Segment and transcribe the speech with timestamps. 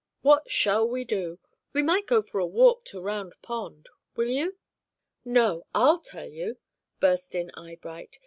[0.23, 1.37] What shall we do?
[1.73, 4.57] We might go for a walk to Round Pond; will you?"
[5.23, 6.57] "No; I'll tell you,"
[6.99, 8.17] burst in Eyebright.